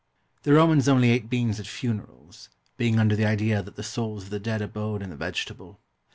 The 0.41 0.53
Romans 0.53 0.89
only 0.89 1.11
ate 1.11 1.29
beans 1.29 1.59
at 1.59 1.67
funerals, 1.67 2.49
being 2.75 2.97
under 2.97 3.15
the 3.15 3.27
idea 3.27 3.61
that 3.61 3.75
the 3.75 3.83
souls 3.83 4.23
of 4.23 4.29
the 4.31 4.39
dead 4.39 4.59
abode 4.63 5.03
in 5.03 5.11
the 5.11 5.15
vegetable. 5.15 5.79